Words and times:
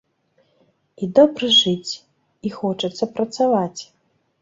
І 1.01 1.09
добра 1.19 1.51
жыць, 1.59 1.91
і 2.47 2.57
хочацца 2.59 3.13
працаваць. 3.17 3.81